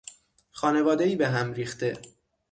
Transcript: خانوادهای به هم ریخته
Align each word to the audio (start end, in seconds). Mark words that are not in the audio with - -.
خانوادهای 0.51 1.15
به 1.15 1.27
هم 1.27 1.53
ریخته 1.53 1.97